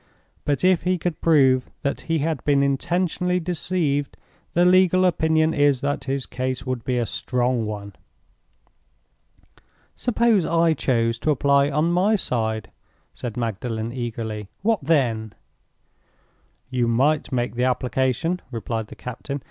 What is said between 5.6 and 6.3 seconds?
that his